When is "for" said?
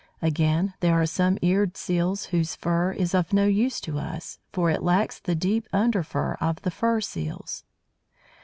4.51-4.71